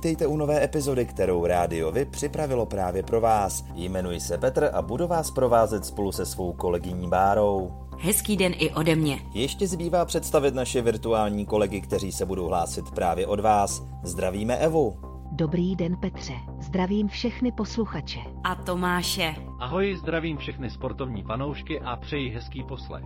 Vítejte 0.00 0.26
u 0.26 0.36
nové 0.36 0.64
epizody, 0.64 1.06
kterou 1.06 1.46
Rádio 1.46 1.92
Vy 1.92 2.04
připravilo 2.04 2.66
právě 2.66 3.02
pro 3.02 3.20
vás. 3.20 3.64
Jmenuji 3.74 4.20
se 4.20 4.38
Petr 4.38 4.70
a 4.72 4.82
budu 4.82 5.06
vás 5.06 5.30
provázet 5.30 5.84
spolu 5.84 6.12
se 6.12 6.26
svou 6.26 6.52
kolegyní 6.52 7.08
Bárou. 7.08 7.72
Hezký 7.98 8.36
den 8.36 8.52
i 8.58 8.70
ode 8.70 8.96
mě. 8.96 9.20
Ještě 9.34 9.66
zbývá 9.66 10.04
představit 10.04 10.54
naše 10.54 10.82
virtuální 10.82 11.46
kolegy, 11.46 11.80
kteří 11.80 12.12
se 12.12 12.26
budou 12.26 12.46
hlásit 12.46 12.90
právě 12.90 13.26
od 13.26 13.40
vás. 13.40 13.82
Zdravíme 14.02 14.56
Evu. 14.56 14.96
Dobrý 15.32 15.76
den 15.76 15.96
Petře, 15.96 16.34
zdravím 16.60 17.08
všechny 17.08 17.52
posluchače. 17.52 18.20
A 18.44 18.54
Tomáše. 18.54 19.34
Ahoj, 19.58 19.96
zdravím 19.96 20.36
všechny 20.36 20.70
sportovní 20.70 21.22
fanoušky 21.22 21.80
a 21.80 21.96
přeji 21.96 22.30
hezký 22.30 22.62
poslech. 22.62 23.04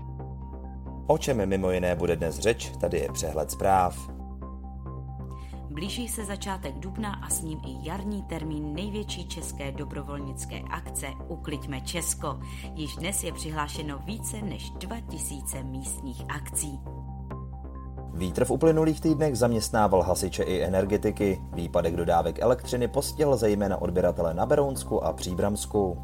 O 1.07 1.19
čem 1.19 1.49
mimo 1.49 1.71
jiné 1.71 1.95
bude 1.95 2.17
dnes 2.17 2.39
řeč, 2.39 2.73
tady 2.81 2.99
je 2.99 3.13
přehled 3.13 3.51
zpráv. 3.51 4.14
Blíží 5.75 6.09
se 6.09 6.25
začátek 6.25 6.75
dubna 6.79 7.15
a 7.23 7.31
s 7.31 7.43
ním 7.43 7.61
i 7.67 7.89
jarní 7.89 8.23
termín 8.23 8.75
největší 8.75 9.29
české 9.29 9.73
dobrovolnické 9.73 10.61
akce 10.71 11.07
Ukliďme 11.29 11.81
Česko. 11.81 12.41
Již 12.75 12.97
dnes 12.97 13.25
je 13.25 13.33
přihlášeno 13.33 13.99
více 13.99 14.37
než 14.43 14.71
2000 14.71 15.63
místních 15.63 16.23
akcí. 16.29 16.81
Vítr 18.13 18.45
v 18.45 18.51
uplynulých 18.51 19.01
týdnech 19.01 19.39
zaměstnával 19.39 20.03
hasiče 20.03 20.43
i 20.43 20.63
energetiky. 20.63 21.41
Výpadek 21.53 21.97
dodávek 21.97 22.39
elektřiny 22.39 22.89
postihl 22.89 23.37
zejména 23.37 23.83
odběratele 23.83 24.35
na 24.35 24.47
Berounsku 24.47 25.05
a 25.05 25.13
Příbramsku. 25.13 25.99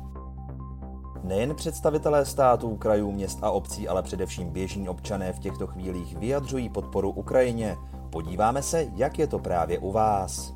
Nejen 1.25 1.55
představitelé 1.55 2.25
států, 2.25 2.77
krajů, 2.77 3.13
měst 3.13 3.39
a 3.43 3.51
obcí, 3.51 3.89
ale 3.89 4.03
především 4.03 4.51
běžní 4.51 4.89
občané 4.89 5.33
v 5.33 5.39
těchto 5.39 5.67
chvílích 5.67 6.17
vyjadřují 6.17 6.69
podporu 6.69 7.11
Ukrajině. 7.11 7.77
Podíváme 8.11 8.63
se, 8.63 8.87
jak 8.95 9.19
je 9.19 9.27
to 9.27 9.39
právě 9.39 9.79
u 9.79 9.93
vás. 9.93 10.55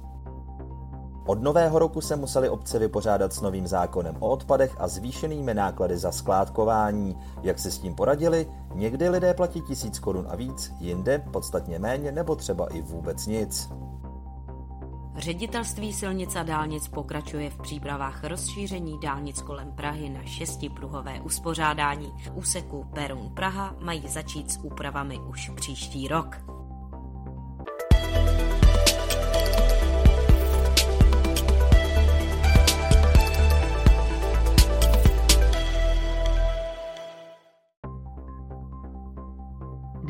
Od 1.26 1.42
nového 1.42 1.78
roku 1.78 2.00
se 2.00 2.16
museli 2.16 2.48
obce 2.48 2.78
vypořádat 2.78 3.32
s 3.32 3.40
novým 3.40 3.66
zákonem 3.66 4.16
o 4.20 4.28
odpadech 4.28 4.76
a 4.78 4.88
zvýšenými 4.88 5.54
náklady 5.54 5.98
za 5.98 6.12
skládkování. 6.12 7.18
Jak 7.42 7.58
si 7.58 7.70
s 7.70 7.78
tím 7.78 7.94
poradili? 7.94 8.46
Někdy 8.74 9.08
lidé 9.08 9.34
platí 9.34 9.62
tisíc 9.62 9.98
korun 9.98 10.26
a 10.30 10.36
víc, 10.36 10.72
jinde 10.78 11.18
podstatně 11.32 11.78
méně 11.78 12.12
nebo 12.12 12.36
třeba 12.36 12.66
i 12.66 12.82
vůbec 12.82 13.26
nic. 13.26 13.68
Ředitelství 15.16 15.92
silnic 15.92 16.36
a 16.36 16.42
dálnic 16.42 16.88
pokračuje 16.88 17.50
v 17.50 17.56
přípravách 17.56 18.24
rozšíření 18.24 19.00
dálnic 19.02 19.42
kolem 19.42 19.72
Prahy 19.72 20.10
na 20.10 20.22
šestipruhové 20.24 21.20
uspořádání. 21.20 22.12
Úseku 22.34 22.84
Perun 22.94 23.30
Praha 23.34 23.74
mají 23.80 24.08
začít 24.08 24.52
s 24.52 24.56
úpravami 24.56 25.18
už 25.18 25.50
příští 25.56 26.08
rok. 26.08 26.53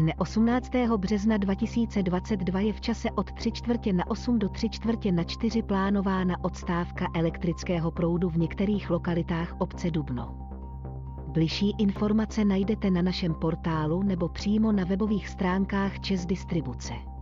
Dne 0.05 0.15
18. 0.15 0.71
března 0.97 1.37
2022 1.37 2.61
je 2.61 2.73
v 2.73 2.81
čase 2.81 3.11
od 3.11 3.33
3 3.33 3.53
čtvrtě 3.53 3.93
na 3.93 4.11
8 4.11 4.39
do 4.39 4.49
3 4.49 4.69
čtvrtě 4.69 5.13
na 5.13 5.25
4 5.25 5.63
plánována 5.63 6.45
odstávka 6.45 7.07
elektrického 7.15 7.91
proudu 7.91 8.31
v 8.31 8.37
některých 8.37 8.91
lokalitách 8.91 9.55
obce 9.59 9.91
Dubno. 9.91 10.51
Bližší 11.29 11.75
informace 11.79 12.45
najdete 12.45 12.91
na 12.91 13.03
našem 13.03 13.35
portálu 13.35 14.03
nebo 14.03 14.29
přímo 14.29 14.73
na 14.73 14.85
webových 14.85 15.29
stránkách 15.29 16.01
Čes 16.01 16.27
Distribuce. 16.27 17.14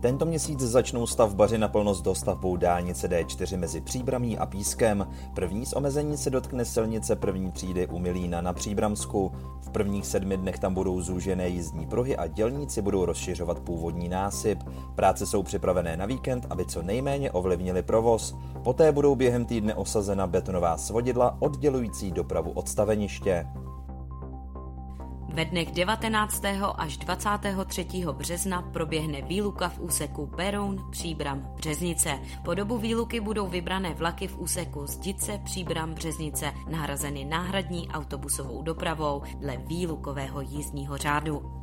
Tento 0.00 0.26
měsíc 0.26 0.60
začnou 0.60 1.06
stavbaři 1.06 1.58
naplno 1.58 1.94
s 1.94 2.02
dostavbou 2.02 2.56
dálnice 2.56 3.08
D4 3.08 3.58
mezi 3.58 3.80
Příbramí 3.80 4.38
a 4.38 4.46
Pískem. 4.46 5.08
První 5.34 5.66
z 5.66 5.72
omezení 5.72 6.16
se 6.16 6.30
dotkne 6.30 6.64
silnice 6.64 7.16
první 7.16 7.52
třídy 7.52 7.86
u 7.86 7.98
Milína 7.98 8.40
na 8.40 8.52
Příbramsku. 8.52 9.32
V 9.60 9.70
prvních 9.70 10.06
sedmi 10.06 10.36
dnech 10.36 10.58
tam 10.58 10.74
budou 10.74 11.00
zúžené 11.00 11.48
jízdní 11.48 11.86
pruhy 11.86 12.16
a 12.16 12.26
dělníci 12.26 12.82
budou 12.82 13.04
rozšiřovat 13.04 13.60
původní 13.60 14.08
násyp. 14.08 14.62
Práce 14.94 15.26
jsou 15.26 15.42
připravené 15.42 15.96
na 15.96 16.06
víkend, 16.06 16.46
aby 16.50 16.66
co 16.66 16.82
nejméně 16.82 17.30
ovlivnili 17.30 17.82
provoz. 17.82 18.36
Poté 18.64 18.92
budou 18.92 19.14
během 19.14 19.44
týdne 19.44 19.74
osazena 19.74 20.26
betonová 20.26 20.76
svodidla 20.76 21.36
oddělující 21.40 22.12
dopravu 22.12 22.50
od 22.50 22.68
staveniště. 22.68 23.46
Ve 25.38 25.44
dnech 25.44 25.72
19. 25.72 26.42
až 26.76 26.96
23. 26.96 27.86
března 28.12 28.62
proběhne 28.62 29.22
výluka 29.22 29.68
v 29.68 29.80
úseku 29.80 30.26
Beroun, 30.26 30.90
Příbram, 30.90 31.40
Březnice. 31.56 32.18
Po 32.44 32.54
dobu 32.54 32.78
výluky 32.78 33.20
budou 33.20 33.46
vybrané 33.46 33.94
vlaky 33.94 34.28
v 34.28 34.38
úseku 34.38 34.86
Zdice, 34.86 35.40
Příbram, 35.44 35.94
Březnice 35.94 36.52
nahrazeny 36.68 37.24
náhradní 37.24 37.88
autobusovou 37.88 38.62
dopravou 38.62 39.22
dle 39.40 39.56
výlukového 39.56 40.40
jízdního 40.40 40.96
řádu. 40.96 41.57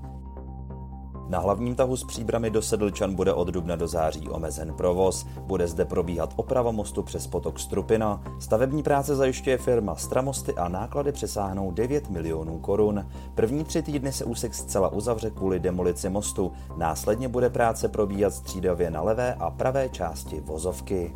Na 1.29 1.39
hlavním 1.39 1.75
tahu 1.75 1.97
z 1.97 2.03
příbramy 2.03 2.49
do 2.49 2.61
Sedlčan 2.61 3.15
bude 3.15 3.33
od 3.33 3.47
dubna 3.47 3.75
do 3.75 3.87
září 3.87 4.29
omezen 4.29 4.73
provoz. 4.73 5.25
Bude 5.41 5.67
zde 5.67 5.85
probíhat 5.85 6.33
oprava 6.35 6.71
mostu 6.71 7.03
přes 7.03 7.27
potok 7.27 7.59
Strupina. 7.59 8.23
Stavební 8.39 8.83
práce 8.83 9.15
zajišťuje 9.15 9.57
firma 9.57 9.95
Stramosty 9.95 10.53
a 10.53 10.67
náklady 10.69 11.11
přesáhnou 11.11 11.71
9 11.71 12.09
milionů 12.09 12.59
korun. 12.59 13.05
První 13.35 13.63
tři 13.63 13.81
týdny 13.81 14.11
se 14.11 14.25
úsek 14.25 14.53
zcela 14.53 14.89
uzavře 14.89 15.29
kvůli 15.29 15.59
demolici 15.59 16.09
mostu. 16.09 16.51
Následně 16.77 17.27
bude 17.27 17.49
práce 17.49 17.87
probíhat 17.87 18.33
střídavě 18.33 18.91
na 18.91 19.01
levé 19.01 19.33
a 19.33 19.49
pravé 19.49 19.89
části 19.89 20.41
vozovky. 20.41 21.13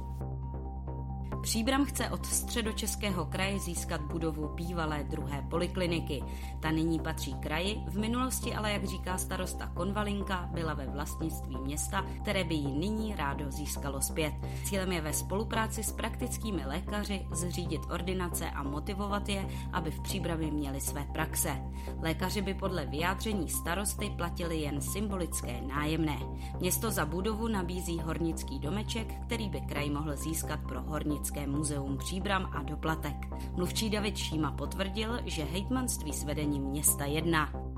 Příbram 1.41 1.85
chce 1.85 2.09
od 2.09 2.25
středočeského 2.25 3.25
kraje 3.25 3.59
získat 3.59 4.01
budovu 4.01 4.47
bývalé 4.47 5.03
druhé 5.03 5.41
polikliniky. 5.49 6.23
Ta 6.59 6.71
nyní 6.71 6.99
patří 6.99 7.33
kraji, 7.33 7.83
v 7.87 7.97
minulosti 7.99 8.55
ale, 8.55 8.71
jak 8.71 8.85
říká 8.85 9.17
starosta 9.17 9.67
Konvalinka, 9.67 10.49
byla 10.53 10.73
ve 10.73 10.87
vlastnictví 10.87 11.57
města, 11.57 12.05
které 12.21 12.43
by 12.43 12.55
ji 12.55 12.71
nyní 12.71 13.15
rádo 13.15 13.51
získalo 13.51 14.01
zpět. 14.01 14.33
Cílem 14.63 14.91
je 14.91 15.01
ve 15.01 15.13
spolupráci 15.13 15.83
s 15.83 15.91
praktickými 15.91 16.65
lékaři 16.65 17.25
zřídit 17.31 17.81
ordinace 17.91 18.49
a 18.49 18.63
motivovat 18.63 19.29
je, 19.29 19.47
aby 19.73 19.91
v 19.91 20.01
Příbrami 20.01 20.51
měli 20.51 20.81
své 20.81 21.03
praxe. 21.13 21.61
Lékaři 22.01 22.41
by 22.41 22.53
podle 22.53 22.85
vyjádření 22.85 23.49
starosty 23.49 24.09
platili 24.17 24.57
jen 24.57 24.81
symbolické 24.81 25.61
nájemné. 25.61 26.19
Město 26.59 26.91
za 26.91 27.05
budovu 27.05 27.47
nabízí 27.47 27.99
hornický 27.99 28.59
domeček, 28.59 29.13
který 29.25 29.49
by 29.49 29.61
kraj 29.61 29.89
mohl 29.89 30.15
získat 30.15 30.59
pro 30.67 30.81
hornické 30.81 31.28
Historické 31.29 31.57
muzeum 31.57 31.97
Příbram 31.97 32.49
a 32.53 32.63
doplatek. 32.63 33.15
Mluvčí 33.55 33.89
David 33.89 34.17
Šíma 34.17 34.51
potvrdil, 34.51 35.19
že 35.25 35.43
hejtmanství 35.43 36.13
s 36.13 36.23
vedením 36.23 36.63
města 36.63 37.05
jedná. 37.05 37.68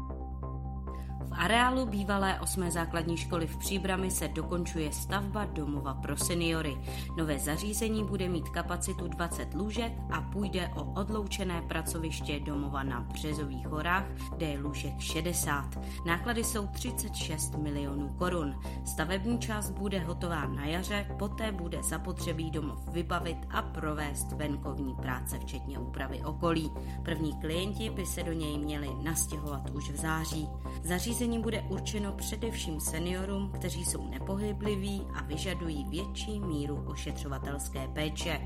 V 1.31 1.33
areálu 1.37 1.85
bývalé 1.85 2.39
osmé 2.39 2.71
základní 2.71 3.17
školy 3.17 3.47
v 3.47 3.57
Příbrami 3.57 4.11
se 4.11 4.27
dokončuje 4.27 4.91
stavba 4.91 5.45
domova 5.45 5.93
pro 5.93 6.17
seniory. 6.17 6.77
Nové 7.17 7.39
zařízení 7.39 8.03
bude 8.03 8.29
mít 8.29 8.49
kapacitu 8.49 9.07
20 9.07 9.53
lůžek 9.53 9.93
a 10.11 10.21
půjde 10.21 10.71
o 10.75 10.83
odloučené 10.83 11.61
pracoviště 11.61 12.39
domova 12.39 12.83
na 12.83 13.01
Březových 13.01 13.67
horách, 13.67 14.05
kde 14.35 14.45
je 14.45 14.59
lůžek 14.59 14.99
60. 14.99 15.79
Náklady 16.05 16.43
jsou 16.43 16.67
36 16.67 17.55
milionů 17.55 18.09
korun. 18.09 18.55
Stavební 18.85 19.39
část 19.39 19.71
bude 19.71 19.99
hotová 19.99 20.47
na 20.47 20.65
jaře, 20.65 21.05
poté 21.19 21.51
bude 21.51 21.83
zapotřebí 21.83 22.51
domov 22.51 22.87
vybavit 22.87 23.37
a 23.49 23.61
provést 23.61 24.31
venkovní 24.31 24.95
práce, 24.95 25.39
včetně 25.39 25.79
úpravy 25.79 26.21
okolí. 26.25 26.71
První 27.03 27.33
klienti 27.33 27.89
by 27.89 28.05
se 28.05 28.23
do 28.23 28.33
něj 28.33 28.57
měli 28.57 28.89
nastěhovat 29.03 29.69
už 29.69 29.89
v 29.91 29.95
září. 29.95 30.47
Zařízení 30.83 31.20
Zařízení 31.21 31.41
bude 31.43 31.61
určeno 31.61 32.11
především 32.11 32.79
seniorům, 32.79 33.49
kteří 33.49 33.85
jsou 33.85 34.09
nepohybliví 34.09 35.01
a 35.13 35.23
vyžadují 35.23 35.85
větší 35.89 36.39
míru 36.39 36.83
ošetřovatelské 36.87 37.87
péče. 37.87 38.41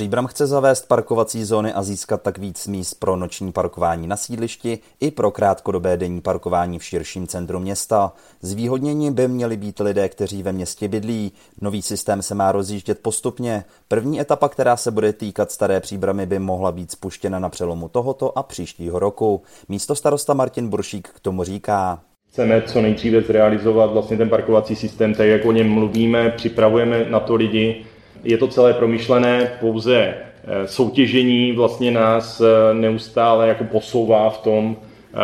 Příbram 0.00 0.26
chce 0.26 0.46
zavést 0.46 0.88
parkovací 0.88 1.44
zóny 1.44 1.72
a 1.72 1.82
získat 1.82 2.22
tak 2.22 2.38
víc 2.38 2.66
míst 2.66 2.94
pro 2.94 3.16
noční 3.16 3.52
parkování 3.52 4.06
na 4.06 4.16
sídlišti 4.16 4.78
i 5.00 5.10
pro 5.10 5.30
krátkodobé 5.30 5.96
denní 5.96 6.20
parkování 6.20 6.78
v 6.78 6.84
širším 6.84 7.26
centru 7.26 7.60
města. 7.60 8.12
Zvýhodnění 8.42 9.10
by 9.10 9.28
měli 9.28 9.56
být 9.56 9.80
lidé, 9.80 10.08
kteří 10.08 10.42
ve 10.42 10.52
městě 10.52 10.88
bydlí. 10.88 11.32
Nový 11.60 11.82
systém 11.82 12.22
se 12.22 12.34
má 12.34 12.52
rozjíždět 12.52 12.98
postupně. 12.98 13.64
První 13.88 14.20
etapa, 14.20 14.48
která 14.48 14.76
se 14.76 14.90
bude 14.90 15.12
týkat 15.12 15.52
staré 15.52 15.80
příbramy, 15.80 16.26
by 16.26 16.38
mohla 16.38 16.72
být 16.72 16.90
spuštěna 16.90 17.38
na 17.38 17.48
přelomu 17.48 17.88
tohoto 17.88 18.38
a 18.38 18.42
příštího 18.42 18.98
roku. 18.98 19.42
Místo 19.68 19.94
starosta 19.94 20.34
Martin 20.34 20.68
Buršík 20.68 21.08
k 21.08 21.20
tomu 21.20 21.44
říká. 21.44 22.00
Chceme 22.28 22.62
co 22.62 22.82
nejdříve 22.82 23.22
zrealizovat 23.22 23.92
vlastně 23.92 24.16
ten 24.16 24.28
parkovací 24.28 24.76
systém, 24.76 25.14
tak 25.14 25.26
jak 25.26 25.44
o 25.44 25.52
něm 25.52 25.68
mluvíme, 25.68 26.30
připravujeme 26.30 27.04
na 27.10 27.20
to 27.20 27.34
lidi, 27.34 27.84
je 28.24 28.38
to 28.38 28.48
celé 28.48 28.74
promyšlené, 28.74 29.52
pouze 29.60 29.96
eh, 29.96 30.66
soutěžení 30.66 31.52
vlastně 31.52 31.90
nás 31.90 32.40
eh, 32.40 32.74
neustále 32.74 33.48
jako 33.48 33.64
posouvá 33.64 34.30
v 34.30 34.38
tom, 34.38 34.76
eh, 34.76 35.18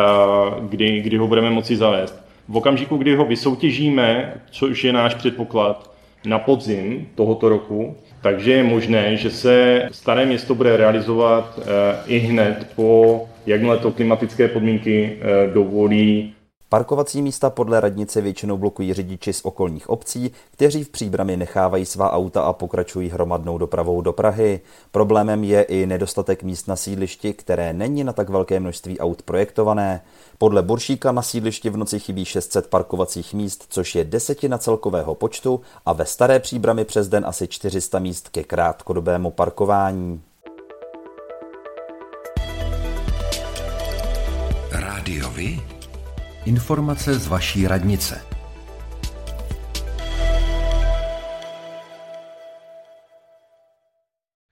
kdy, 0.61 1.01
kdy 1.01 1.17
ho 1.17 1.27
budeme 1.27 1.49
moci 1.49 1.75
zavést. 1.75 2.23
V 2.47 2.57
okamžiku, 2.57 2.97
kdy 2.97 3.15
ho 3.15 3.25
vysoutěžíme, 3.25 4.33
což 4.51 4.83
je 4.83 4.93
náš 4.93 5.15
předpoklad, 5.15 5.91
na 6.25 6.39
podzim 6.39 7.07
tohoto 7.15 7.49
roku, 7.49 7.95
takže 8.21 8.51
je 8.51 8.63
možné, 8.63 9.17
že 9.17 9.29
se 9.29 9.87
staré 9.91 10.25
město 10.25 10.55
bude 10.55 10.77
realizovat 10.77 11.59
i 12.07 12.17
hned 12.17 12.67
po, 12.75 13.25
jakmile 13.45 13.77
to 13.77 13.91
klimatické 13.91 14.47
podmínky 14.47 15.17
dovolí 15.53 16.33
Parkovací 16.69 17.21
místa 17.21 17.49
podle 17.49 17.79
radnice 17.79 18.21
většinou 18.21 18.57
blokují 18.57 18.93
řidiči 18.93 19.33
z 19.33 19.45
okolních 19.45 19.89
obcí, 19.89 20.31
kteří 20.51 20.83
v 20.83 20.89
příbrami 20.89 21.37
nechávají 21.37 21.85
svá 21.85 22.11
auta 22.11 22.41
a 22.41 22.53
pokračují 22.53 23.09
hromadnou 23.09 23.57
dopravou 23.57 24.01
do 24.01 24.13
Prahy. 24.13 24.59
Problémem 24.91 25.43
je 25.43 25.61
i 25.61 25.85
nedostatek 25.85 26.43
míst 26.43 26.67
na 26.67 26.75
sídlišti, 26.75 27.33
které 27.33 27.73
není 27.73 28.03
na 28.03 28.13
tak 28.13 28.29
velké 28.29 28.59
množství 28.59 28.99
aut 28.99 29.21
projektované. 29.21 30.01
Podle 30.37 30.61
Buršíka 30.61 31.11
na 31.11 31.21
sídlišti 31.21 31.69
v 31.69 31.77
noci 31.77 31.99
chybí 31.99 32.25
600 32.25 32.67
parkovacích 32.67 33.33
míst, 33.33 33.65
což 33.69 33.95
je 33.95 34.03
desetina 34.03 34.57
celkového 34.57 35.15
počtu 35.15 35.61
a 35.85 35.93
ve 35.93 36.05
staré 36.05 36.39
příbrami 36.39 36.85
přes 36.85 37.07
den 37.07 37.25
asi 37.27 37.47
400 37.47 37.99
míst 37.99 38.29
ke 38.29 38.43
krátkodobému 38.43 39.31
parkování. 39.31 40.21
Informace 46.47 47.19
z 47.19 47.27
vaší 47.27 47.67
radnice. 47.67 48.21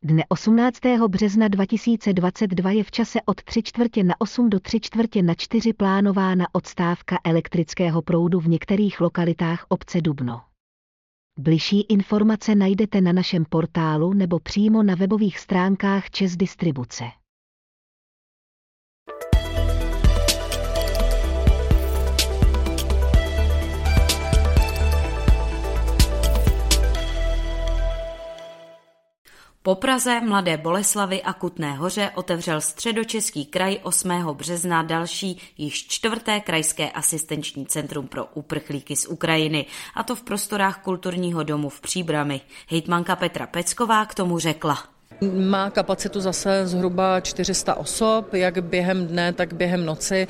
Dne 0.03 0.23
18. 0.29 0.79
března 1.07 1.47
2022 1.47 2.71
je 2.71 2.83
v 2.83 2.91
čase 2.91 3.19
od 3.25 3.43
3 3.43 3.63
čtvrtě 3.63 4.03
na 4.03 4.13
8 4.19 4.49
do 4.49 4.59
3 4.59 4.79
čtvrtě 4.79 5.23
na 5.23 5.33
4 5.33 5.73
plánována 5.73 6.45
odstávka 6.51 7.19
elektrického 7.23 8.01
proudu 8.01 8.39
v 8.39 8.47
některých 8.47 9.01
lokalitách 9.01 9.65
obce 9.69 10.01
Dubno. 10.01 10.41
Bližší 11.39 11.81
informace 11.81 12.55
najdete 12.55 13.01
na 13.01 13.11
našem 13.13 13.45
portálu 13.49 14.13
nebo 14.13 14.39
přímo 14.39 14.83
na 14.83 14.95
webových 14.95 15.39
stránkách 15.39 16.09
Čes 16.09 16.35
Distribuce. 16.35 17.03
Po 29.65 29.75
Praze, 29.75 30.21
Mladé 30.21 30.57
Boleslavy 30.57 31.23
a 31.23 31.33
Kutné 31.33 31.73
hoře 31.73 32.11
otevřel 32.15 32.61
středočeský 32.61 33.45
kraj 33.45 33.79
8. 33.83 34.09
března 34.33 34.83
další 34.83 35.41
již 35.57 35.87
čtvrté 35.87 36.39
krajské 36.39 36.91
asistenční 36.91 37.65
centrum 37.65 38.07
pro 38.07 38.25
uprchlíky 38.25 38.95
z 38.95 39.05
Ukrajiny, 39.05 39.65
a 39.95 40.03
to 40.03 40.15
v 40.15 40.23
prostorách 40.23 40.83
kulturního 40.83 41.43
domu 41.43 41.69
v 41.69 41.81
Příbrami. 41.81 42.41
Hejtmanka 42.69 43.15
Petra 43.15 43.47
Pecková 43.47 44.05
k 44.05 44.15
tomu 44.15 44.39
řekla. 44.39 44.94
Má 45.21 45.69
kapacitu 45.69 46.21
zase 46.21 46.67
zhruba 46.67 47.19
400 47.19 47.75
osob, 47.75 48.33
jak 48.33 48.63
během 48.63 49.07
dne, 49.07 49.33
tak 49.33 49.53
během 49.53 49.85
noci. 49.85 50.27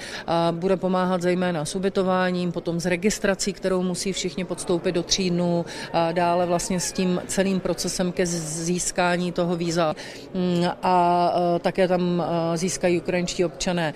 Bude 0.52 0.78
pomáhat 0.78 1.22
zejména 1.22 1.66
s 1.66 1.76
ubytováním, 1.76 2.52
potom 2.52 2.80
s 2.80 2.86
registrací, 2.86 3.54
kterou 3.54 3.84
musí 3.84 4.14
všichni 4.14 4.46
podstoupit 4.46 4.92
do 4.92 5.04
tří 5.04 5.30
dnů, 5.30 5.66
dále 6.12 6.46
vlastně 6.46 6.80
s 6.80 6.92
tím 6.92 7.22
celým 7.28 7.60
procesem 7.60 8.12
ke 8.12 8.26
získání 8.26 9.32
toho 9.32 9.56
víza. 9.56 9.96
Mm, 10.34 10.66
a 10.84 11.34
také 11.60 11.88
tam 11.88 12.24
získají 12.56 13.02
ukrajinští 13.02 13.46
občané 13.46 13.94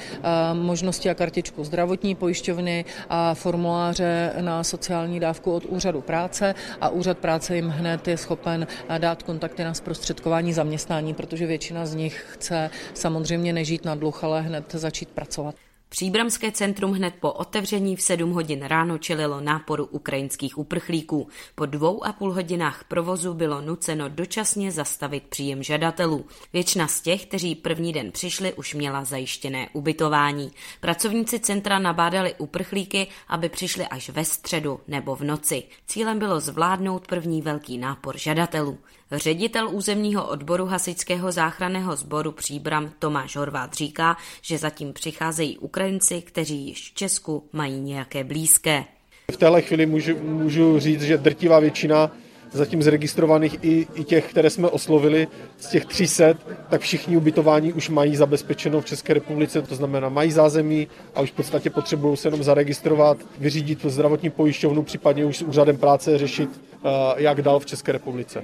možnosti 0.53 1.09
a 1.09 1.13
kartičku 1.13 1.63
zdravotní 1.63 2.15
pojišťovny 2.15 2.85
a 3.09 3.33
formuláře 3.33 4.33
na 4.42 4.63
sociální 4.63 5.19
dávku 5.19 5.53
od 5.53 5.65
úřadu 5.65 6.01
práce 6.01 6.56
a 6.81 6.89
úřad 6.89 7.18
práce 7.18 7.56
jim 7.56 7.69
hned 7.69 8.07
je 8.07 8.18
schopen 8.18 8.68
dát 8.97 9.24
kontakty 9.24 9.63
na 9.63 9.74
zprostředkování 9.74 10.53
zaměstnání 10.53 10.78
zaměstnání, 10.79 11.13
protože 11.13 11.45
většina 11.45 11.85
z 11.85 11.95
nich 11.95 12.25
chce 12.33 12.69
samozřejmě 12.93 13.53
nežít 13.53 13.85
na 13.85 13.95
dluh, 13.95 14.23
ale 14.23 14.41
hned 14.41 14.71
začít 14.71 15.09
pracovat. 15.09 15.55
Příbramské 15.89 16.51
centrum 16.51 16.91
hned 16.91 17.13
po 17.19 17.31
otevření 17.31 17.95
v 17.95 18.01
7 18.01 18.31
hodin 18.31 18.63
ráno 18.63 18.97
čelilo 18.97 19.41
náporu 19.41 19.85
ukrajinských 19.85 20.57
uprchlíků. 20.57 21.27
Po 21.55 21.65
dvou 21.65 22.05
a 22.05 22.13
půl 22.13 22.33
hodinách 22.33 22.83
provozu 22.87 23.33
bylo 23.33 23.61
nuceno 23.61 24.09
dočasně 24.09 24.71
zastavit 24.71 25.23
příjem 25.23 25.63
žadatelů. 25.63 26.25
Většina 26.53 26.87
z 26.87 27.01
těch, 27.01 27.25
kteří 27.25 27.55
první 27.55 27.93
den 27.93 28.11
přišli, 28.11 28.53
už 28.53 28.73
měla 28.73 29.03
zajištěné 29.03 29.69
ubytování. 29.73 30.51
Pracovníci 30.79 31.39
centra 31.39 31.79
nabádali 31.79 32.35
uprchlíky, 32.37 33.07
aby 33.27 33.49
přišli 33.49 33.87
až 33.87 34.09
ve 34.09 34.25
středu 34.25 34.79
nebo 34.87 35.15
v 35.15 35.23
noci. 35.23 35.63
Cílem 35.87 36.19
bylo 36.19 36.39
zvládnout 36.39 37.07
první 37.07 37.41
velký 37.41 37.77
nápor 37.77 38.17
žadatelů. 38.17 38.77
Ředitel 39.11 39.69
územního 39.71 40.27
odboru 40.27 40.65
hasičského 40.65 41.31
záchranného 41.31 41.95
sboru 41.95 42.31
Příbram 42.31 42.91
Tomáš 43.00 43.35
Horvát 43.35 43.73
říká, 43.73 44.17
že 44.41 44.57
zatím 44.57 44.94
přicházejí 44.94 45.57
Ukrajinci, 45.57 46.21
kteří 46.21 46.67
již 46.67 46.91
v 46.91 46.94
Česku 46.94 47.50
mají 47.53 47.79
nějaké 47.79 48.23
blízké. 48.23 48.83
V 49.31 49.38
téhle 49.38 49.61
chvíli 49.61 49.85
můžu, 49.85 50.23
můžu 50.23 50.79
říct, 50.79 51.01
že 51.01 51.17
drtivá 51.17 51.59
většina 51.59 52.11
zatím 52.51 52.83
zregistrovaných 52.83 53.57
i, 53.61 53.88
i 53.94 54.03
těch, 54.03 54.29
které 54.29 54.50
jsme 54.50 54.67
oslovili, 54.67 55.28
z 55.57 55.69
těch 55.69 55.85
300, 55.85 56.33
tak 56.69 56.81
všichni 56.81 57.18
ubytování 57.18 57.73
už 57.73 57.89
mají 57.89 58.16
zabezpečeno 58.16 58.81
v 58.81 58.85
České 58.85 59.13
republice, 59.13 59.61
to 59.61 59.75
znamená 59.75 60.09
mají 60.09 60.31
zázemí 60.31 60.87
a 61.16 61.21
už 61.21 61.31
v 61.31 61.35
podstatě 61.35 61.69
potřebují 61.69 62.18
se 62.18 62.28
jenom 62.28 62.44
zaregistrovat, 62.44 63.18
vyřídit 63.37 63.85
zdravotní 63.85 64.30
pojišťovnu, 64.30 64.83
případně 64.83 65.25
už 65.25 65.37
s 65.37 65.42
úřadem 65.42 65.78
práce 65.78 66.18
řešit, 66.18 66.49
eh, 66.73 66.89
jak 67.18 67.42
dál 67.42 67.59
v 67.59 67.66
České 67.66 67.92
republice. 67.92 68.44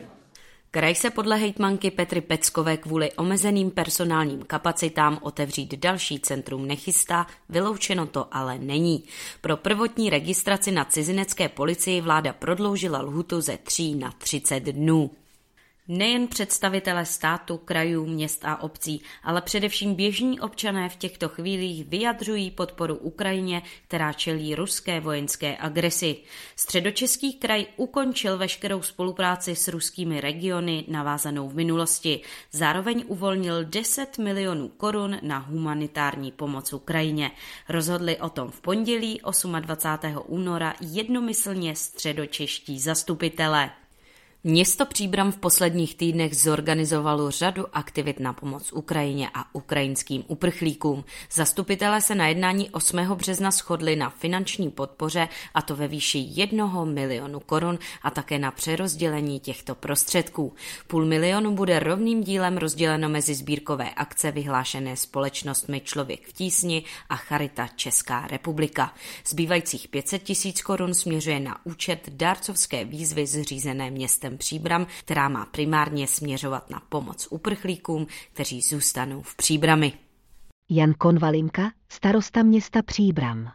Kraj 0.75 0.96
se 0.96 1.10
podle 1.10 1.38
hejtmanky 1.38 1.91
Petry 1.91 2.22
Peckové 2.22 2.77
kvůli 2.77 3.12
omezeným 3.12 3.72
personálním 3.72 4.44
kapacitám 4.44 5.20
otevřít 5.22 5.75
další 5.75 6.20
centrum 6.20 6.67
nechystá, 6.67 7.27
vyloučeno 7.50 8.08
to 8.08 8.27
ale 8.32 8.60
není. 8.60 9.03
Pro 9.41 9.58
prvotní 9.58 10.10
registraci 10.10 10.72
na 10.72 10.86
cizinecké 10.86 11.50
policii 11.50 12.01
vláda 12.01 12.34
prodloužila 12.34 13.01
lhutu 13.01 13.41
ze 13.41 13.58
3 13.58 13.96
na 13.96 14.12
30 14.12 14.60
dnů. 14.60 15.12
Nejen 15.88 16.27
představitelé 16.27 17.06
státu, 17.06 17.58
krajů, 17.58 18.06
měst 18.06 18.46
a 18.46 18.62
obcí, 18.62 19.01
ale 19.24 19.42
především 19.42 19.96
běžní 19.96 20.39
občané 20.39 20.89
v 20.89 20.96
těchto 20.96 21.30
chvílích 21.30 21.86
vyjadřují 21.86 22.51
podporu 22.51 22.96
Ukrajině, 22.96 23.62
která 23.88 24.13
čelí 24.13 24.56
ruské 24.56 25.00
vojenské 25.00 25.58
agresi. 25.58 26.18
Středočeský 26.56 27.34
kraj 27.34 27.65
ukončil 27.77 28.38
veškerou 28.38 28.82
spolupráci 28.82 29.56
s 29.56 29.68
ruskými 29.68 30.22
regiony 30.22 30.86
navázanou 30.88 31.50
v 31.50 31.56
minulosti. 31.56 32.22
Zároveň 32.51 33.04
uvolnil 33.08 33.65
10 33.65 34.18
milionů 34.18 34.70
korun 34.70 35.18
na 35.22 35.38
humanitární 35.38 36.32
pomoc 36.32 36.74
Ukrajině. 36.74 37.32
Rozhodli 37.70 38.18
o 38.18 38.30
tom 38.30 38.51
v 38.51 38.62
pondělí 38.62 39.22
28. 39.60 40.24
února 40.27 40.74
jednomyslně 40.82 41.75
středočeští 41.75 42.80
zastupitelé. 42.80 43.72
Město 44.47 44.85
Příbram 44.85 45.31
v 45.31 45.37
posledních 45.37 45.95
týdnech 45.95 46.37
zorganizovalo 46.37 47.31
řadu 47.31 47.65
aktivit 47.73 48.19
na 48.19 48.33
pomoc 48.33 48.73
Ukrajině 48.73 49.29
a 49.33 49.55
ukrajinským 49.55 50.23
uprchlíkům. 50.27 51.03
Zastupitelé 51.31 52.01
se 52.01 52.15
na 52.15 52.27
jednání 52.27 52.69
8. 52.69 52.97
března 52.97 53.51
shodli 53.51 53.95
na 53.95 54.09
finanční 54.09 54.69
podpoře 54.69 55.27
a 55.53 55.61
to 55.61 55.75
ve 55.75 55.87
výši 55.87 56.25
1 56.29 56.85
milionu 56.85 57.39
korun 57.39 57.79
a 58.01 58.11
také 58.11 58.39
na 58.39 58.51
přerozdělení 58.51 59.39
těchto 59.39 59.75
prostředků. 59.75 60.53
Půl 60.87 61.05
milionu 61.05 61.55
bude 61.55 61.79
rovným 61.79 62.23
dílem 62.23 62.57
rozděleno 62.57 63.09
mezi 63.09 63.35
sbírkové 63.35 63.89
akce 63.89 64.31
vyhlášené 64.31 64.97
společnostmi 64.97 65.81
Člověk 65.81 66.27
v 66.27 66.33
tísni 66.33 66.83
a 67.09 67.15
Charita 67.15 67.67
Česká 67.75 68.27
republika. 68.27 68.93
Zbývajících 69.27 69.87
500 69.87 70.23
tisíc 70.23 70.61
korun 70.61 70.93
směřuje 70.93 71.39
na 71.39 71.65
účet 71.65 72.09
dárcovské 72.09 72.85
výzvy 72.85 73.27
zřízené 73.27 73.91
městem 73.91 74.35
akcem 74.36 74.38
Příbram, 74.38 74.88
která 75.06 75.30
má 75.30 75.46
primárně 75.46 76.08
směřovat 76.08 76.70
na 76.70 76.82
pomoc 76.89 77.27
uprchlíkům, 77.32 78.08
kteří 78.34 78.62
zůstanou 78.62 79.22
v 79.22 79.36
Příbrami. 79.36 79.94
Jan 80.70 80.94
Konvalinka, 80.98 81.72
starosta 81.89 82.44
města 82.44 82.82
Příbram. 82.82 83.51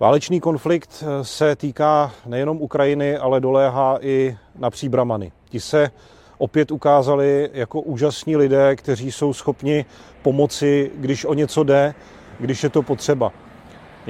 Válečný 0.00 0.40
konflikt 0.40 1.04
se 1.22 1.56
týká 1.56 2.12
nejenom 2.26 2.62
Ukrajiny, 2.62 3.16
ale 3.16 3.40
doléhá 3.40 3.98
i 4.00 4.36
na 4.58 4.70
Příbramany. 4.70 5.32
Ti 5.48 5.60
se 5.60 5.90
opět 6.38 6.70
ukázali 6.70 7.50
jako 7.52 7.80
úžasní 7.80 8.36
lidé, 8.36 8.76
kteří 8.76 9.12
jsou 9.12 9.32
schopni 9.32 9.84
pomoci, 10.22 10.90
když 10.94 11.24
o 11.24 11.34
něco 11.34 11.64
jde, 11.64 11.94
když 12.38 12.62
je 12.62 12.70
to 12.70 12.82
potřeba. 12.82 13.32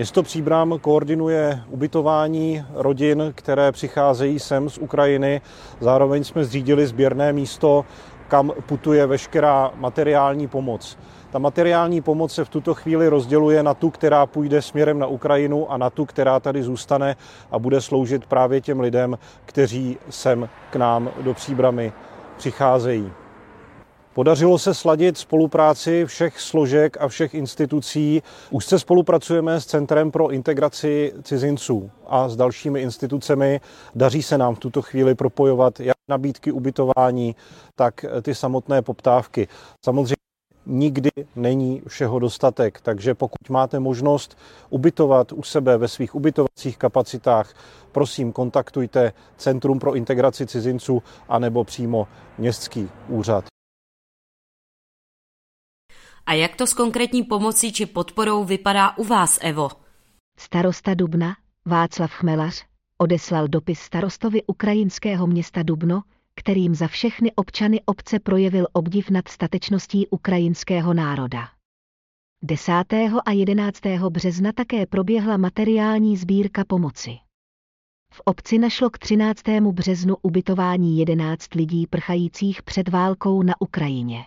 Město 0.00 0.22
Příbram 0.22 0.78
koordinuje 0.80 1.62
ubytování 1.68 2.64
rodin, 2.74 3.32
které 3.34 3.72
přicházejí 3.72 4.38
sem 4.38 4.70
z 4.70 4.78
Ukrajiny. 4.78 5.40
Zároveň 5.80 6.24
jsme 6.24 6.44
zřídili 6.44 6.86
sběrné 6.86 7.32
místo, 7.32 7.84
kam 8.28 8.52
putuje 8.66 9.06
veškerá 9.06 9.70
materiální 9.74 10.48
pomoc. 10.48 10.98
Ta 11.30 11.38
materiální 11.38 12.00
pomoc 12.00 12.32
se 12.32 12.44
v 12.44 12.48
tuto 12.48 12.74
chvíli 12.74 13.08
rozděluje 13.08 13.62
na 13.62 13.74
tu, 13.74 13.90
která 13.90 14.26
půjde 14.26 14.62
směrem 14.62 14.98
na 14.98 15.06
Ukrajinu 15.06 15.72
a 15.72 15.76
na 15.76 15.90
tu, 15.90 16.04
která 16.04 16.40
tady 16.40 16.62
zůstane 16.62 17.16
a 17.50 17.58
bude 17.58 17.80
sloužit 17.80 18.26
právě 18.26 18.60
těm 18.60 18.80
lidem, 18.80 19.18
kteří 19.44 19.98
sem 20.10 20.48
k 20.70 20.76
nám 20.76 21.10
do 21.20 21.34
Příbramy 21.34 21.92
přicházejí. 22.36 23.12
Podařilo 24.14 24.58
se 24.58 24.74
sladit 24.74 25.18
spolupráci 25.18 26.06
všech 26.06 26.40
složek 26.40 26.96
a 27.00 27.08
všech 27.08 27.34
institucí. 27.34 28.22
Už 28.50 28.64
se 28.64 28.78
spolupracujeme 28.78 29.60
s 29.60 29.66
Centrem 29.66 30.10
pro 30.10 30.30
integraci 30.30 31.12
cizinců 31.22 31.90
a 32.06 32.28
s 32.28 32.36
dalšími 32.36 32.80
institucemi. 32.80 33.60
Daří 33.94 34.22
se 34.22 34.38
nám 34.38 34.54
v 34.54 34.58
tuto 34.58 34.82
chvíli 34.82 35.14
propojovat 35.14 35.80
jak 35.80 35.96
nabídky 36.08 36.52
ubytování, 36.52 37.36
tak 37.74 38.04
ty 38.22 38.34
samotné 38.34 38.82
poptávky. 38.82 39.48
Samozřejmě 39.84 40.16
nikdy 40.66 41.10
není 41.36 41.82
všeho 41.86 42.18
dostatek, 42.18 42.80
takže 42.80 43.14
pokud 43.14 43.50
máte 43.50 43.80
možnost 43.80 44.38
ubytovat 44.70 45.32
u 45.32 45.42
sebe 45.42 45.78
ve 45.78 45.88
svých 45.88 46.14
ubytovacích 46.14 46.78
kapacitách, 46.78 47.54
prosím 47.92 48.32
kontaktujte 48.32 49.12
Centrum 49.36 49.78
pro 49.78 49.94
integraci 49.94 50.46
cizinců 50.46 51.02
anebo 51.28 51.64
přímo 51.64 52.08
městský 52.38 52.88
úřad. 53.08 53.44
A 56.26 56.32
jak 56.32 56.56
to 56.56 56.66
s 56.66 56.74
konkrétní 56.74 57.22
pomocí 57.22 57.72
či 57.72 57.86
podporou 57.86 58.44
vypadá 58.44 58.96
u 58.96 59.04
vás, 59.04 59.38
Evo? 59.42 59.68
Starosta 60.38 60.94
Dubna, 60.94 61.36
Václav 61.66 62.12
Chmelař, 62.12 62.64
odeslal 62.98 63.48
dopis 63.48 63.80
starostovi 63.80 64.42
ukrajinského 64.46 65.26
města 65.26 65.62
Dubno, 65.62 66.02
kterým 66.36 66.74
za 66.74 66.88
všechny 66.88 67.32
občany 67.32 67.80
obce 67.84 68.18
projevil 68.18 68.66
obdiv 68.72 69.10
nad 69.10 69.28
statečností 69.28 70.06
ukrajinského 70.08 70.94
národa. 70.94 71.48
10. 72.42 72.72
a 73.24 73.32
11. 73.32 73.80
března 74.08 74.52
také 74.52 74.86
proběhla 74.86 75.36
materiální 75.36 76.16
sbírka 76.16 76.64
pomoci. 76.64 77.10
V 78.12 78.20
obci 78.24 78.58
našlo 78.58 78.90
k 78.90 78.98
13. 78.98 79.42
březnu 79.72 80.16
ubytování 80.22 80.98
11 80.98 81.54
lidí 81.54 81.86
prchajících 81.86 82.62
před 82.62 82.88
válkou 82.88 83.42
na 83.42 83.54
Ukrajině. 83.60 84.24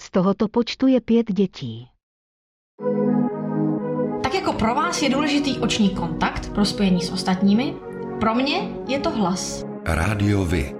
Z 0.00 0.10
tohoto 0.10 0.48
počtu 0.48 0.86
je 0.86 1.00
pět 1.00 1.32
dětí. 1.32 1.88
Tak 4.22 4.34
jako 4.34 4.52
pro 4.52 4.74
vás 4.74 5.02
je 5.02 5.10
důležitý 5.10 5.58
oční 5.58 5.90
kontakt 5.90 6.52
pro 6.52 6.64
spojení 6.64 7.02
s 7.02 7.12
ostatními, 7.12 7.74
pro 8.20 8.34
mě 8.34 8.68
je 8.88 9.00
to 9.00 9.10
hlas. 9.10 9.64
Rádio 9.84 10.44
Vy, 10.44 10.76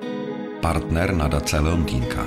partner 0.63 1.15
nadace 1.15 1.61
Leontýnka. 1.61 2.27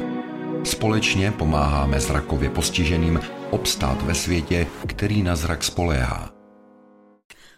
Společně 0.63 1.31
pomáháme 1.31 1.99
zrakově 1.99 2.49
postiženým 2.49 3.19
obstát 3.51 4.01
ve 4.01 4.15
světě, 4.15 4.67
který 4.87 5.23
na 5.23 5.35
zrak 5.35 5.63
spoléhá. 5.63 6.29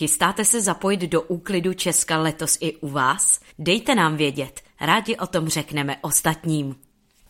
Chystáte 0.00 0.44
se 0.44 0.60
zapojit 0.60 1.00
do 1.00 1.22
úklidu 1.22 1.74
Česka 1.74 2.18
letos 2.18 2.58
i 2.60 2.76
u 2.76 2.88
vás? 2.88 3.40
Dejte 3.58 3.94
nám 3.94 4.16
vědět, 4.16 4.60
rádi 4.80 5.16
o 5.16 5.26
tom 5.26 5.48
řekneme 5.48 5.96
ostatním. 6.00 6.76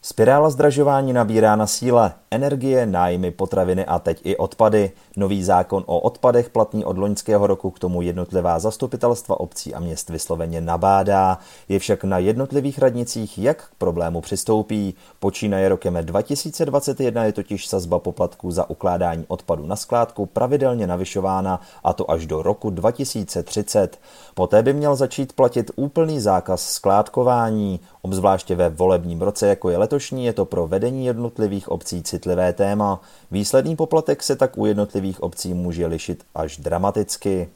Spirála 0.02 0.50
zdražování 0.50 1.12
nabírá 1.12 1.56
na 1.56 1.66
síle. 1.66 2.12
Energie, 2.30 2.86
nájmy, 2.86 3.30
potraviny 3.30 3.86
a 3.86 3.98
teď 3.98 4.20
i 4.24 4.36
odpady. 4.36 4.90
Nový 5.16 5.44
zákon 5.44 5.84
o 5.86 6.00
odpadech 6.00 6.50
platný 6.50 6.84
od 6.84 6.98
loňského 6.98 7.46
roku 7.46 7.70
k 7.70 7.78
tomu 7.78 8.02
jednotlivá 8.02 8.58
zastupitelstva 8.58 9.40
obcí 9.40 9.74
a 9.74 9.80
měst 9.80 10.10
vysloveně 10.10 10.60
nabádá. 10.60 11.38
Je 11.68 11.78
však 11.78 12.04
na 12.04 12.18
jednotlivých 12.18 12.78
radnicích, 12.78 13.38
jak 13.38 13.62
k 13.62 13.74
problému 13.78 14.20
přistoupí. 14.20 14.94
Počínaje 15.18 15.68
rokem 15.68 15.94
2021 16.00 17.24
je 17.24 17.32
totiž 17.32 17.66
sazba 17.66 17.98
poplatků 17.98 18.50
za 18.50 18.70
ukládání 18.70 19.24
odpadu 19.28 19.66
na 19.66 19.76
skládku 19.76 20.26
pravidelně 20.26 20.86
navyšována 20.86 21.60
a 21.84 21.92
to 21.92 22.10
až 22.10 22.26
do 22.26 22.42
roku 22.42 22.70
2030. 22.70 23.98
Poté 24.34 24.62
by 24.62 24.72
měl 24.72 24.96
začít 24.96 25.32
platit 25.32 25.70
úplný 25.76 26.20
zákaz 26.20 26.62
skládkování. 26.62 27.80
Obzvláště 28.02 28.54
ve 28.54 28.68
volebním 28.68 29.22
roce, 29.22 29.46
jako 29.46 29.70
je 29.70 29.78
letošní, 29.90 30.24
je 30.24 30.32
to 30.32 30.44
pro 30.44 30.66
vedení 30.66 31.06
jednotlivých 31.06 31.68
obcí 31.68 32.02
citlivé 32.02 32.52
téma. 32.52 33.00
Výsledný 33.30 33.76
poplatek 33.76 34.22
se 34.22 34.36
tak 34.36 34.58
u 34.58 34.66
jednotlivých 34.66 35.22
obcí 35.22 35.54
může 35.54 35.86
lišit 35.86 36.26
až 36.34 36.56
dramaticky. 36.56 37.48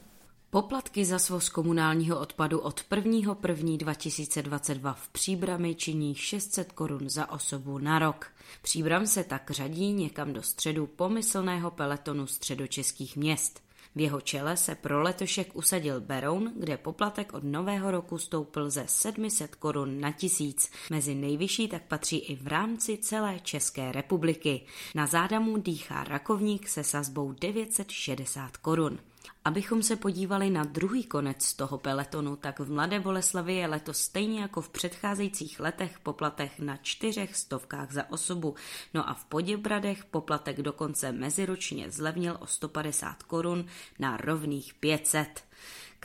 Poplatky 0.49 1.05
za 1.05 1.19
svoz 1.19 1.49
komunálního 1.49 2.19
odpadu 2.19 2.59
od 2.59 2.81
1.1.2022 2.91 4.93
v 4.93 5.09
Příbrami 5.09 5.75
činí 5.75 6.15
600 6.15 6.71
korun 6.71 7.09
za 7.09 7.31
osobu 7.31 7.77
na 7.77 7.99
rok. 7.99 8.27
Příbram 8.61 9.07
se 9.07 9.23
tak 9.23 9.51
řadí 9.51 9.93
někam 9.93 10.33
do 10.33 10.43
středu 10.43 10.87
pomyslného 10.87 11.71
peletonu 11.71 12.27
středočeských 12.27 13.17
měst. 13.17 13.64
V 13.95 14.01
jeho 14.01 14.21
čele 14.21 14.57
se 14.57 14.75
pro 14.75 15.01
letošek 15.01 15.55
usadil 15.55 16.01
Beroun, 16.01 16.53
kde 16.55 16.77
poplatek 16.77 17.33
od 17.33 17.43
nového 17.43 17.91
roku 17.91 18.17
stoupil 18.17 18.69
ze 18.69 18.83
700 18.87 19.55
korun 19.55 19.99
na 19.99 20.11
tisíc. 20.11 20.71
Mezi 20.89 21.15
nejvyšší 21.15 21.67
tak 21.67 21.83
patří 21.83 22.17
i 22.17 22.35
v 22.35 22.47
rámci 22.47 22.97
celé 22.97 23.39
České 23.39 23.91
republiky. 23.91 24.61
Na 24.95 25.07
zádamu 25.07 25.57
dýchá 25.57 26.03
Rakovník 26.03 26.67
se 26.67 26.83
sazbou 26.83 27.31
960 27.31 28.57
korun. 28.57 28.99
Abychom 29.45 29.83
se 29.83 29.95
podívali 29.95 30.49
na 30.49 30.63
druhý 30.63 31.03
konec 31.03 31.53
toho 31.53 31.77
peletonu, 31.77 32.35
tak 32.35 32.59
v 32.59 32.71
Mladé 32.71 32.99
Boleslavi 32.99 33.55
je 33.55 33.67
letos 33.67 33.97
stejně 33.97 34.41
jako 34.41 34.61
v 34.61 34.69
předcházejících 34.69 35.59
letech 35.59 35.99
poplatech 35.99 36.59
na 36.59 36.77
čtyřech 36.77 37.35
stovkách 37.35 37.91
za 37.91 38.09
osobu, 38.09 38.55
no 38.93 39.09
a 39.09 39.13
v 39.13 39.25
Poděbradech 39.25 40.05
poplatek 40.05 40.61
dokonce 40.61 41.11
meziročně 41.11 41.91
zlevnil 41.91 42.37
o 42.39 42.47
150 42.47 43.23
korun 43.23 43.65
na 43.99 44.17
rovných 44.17 44.73
500. 44.73 45.43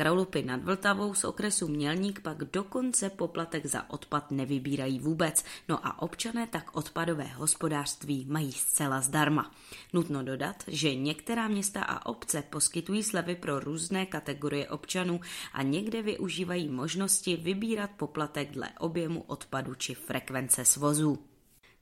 Kralupy 0.01 0.43
nad 0.43 0.65
Vltavou 0.65 1.15
z 1.15 1.25
okresu 1.25 1.69
Mělník 1.69 2.21
pak 2.21 2.45
dokonce 2.45 3.11
poplatek 3.11 3.67
za 3.67 3.91
odpad 3.91 4.31
nevybírají 4.31 4.99
vůbec, 4.99 5.45
no 5.69 5.87
a 5.87 6.03
občané 6.03 6.47
tak 6.47 6.77
odpadové 6.77 7.25
hospodářství 7.25 8.27
mají 8.29 8.53
zcela 8.53 9.01
zdarma. 9.01 9.55
Nutno 9.93 10.23
dodat, 10.23 10.57
že 10.67 10.95
některá 10.95 11.49
města 11.49 11.83
a 11.83 12.07
obce 12.07 12.43
poskytují 12.43 13.03
slevy 13.03 13.35
pro 13.35 13.61
různé 13.61 14.07
kategorie 14.07 14.69
občanů 14.69 15.21
a 15.53 15.63
někde 15.63 16.03
využívají 16.03 16.69
možnosti 16.69 17.37
vybírat 17.37 17.91
poplatek 17.97 18.51
dle 18.51 18.69
objemu 18.79 19.21
odpadu 19.21 19.75
či 19.75 19.95
frekvence 19.95 20.65
svozů. 20.65 21.19